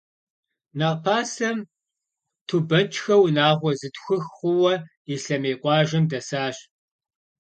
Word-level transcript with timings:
Нэхъ 0.77 0.97
пасэм, 1.03 1.57
Тубэчхэ 2.47 3.15
унагъуэ 3.25 3.71
зытхух 3.79 4.23
хъууэ, 4.35 4.73
Ислъэмей 5.13 5.57
къуажэм 5.61 6.03
дэсащ. 6.11 6.57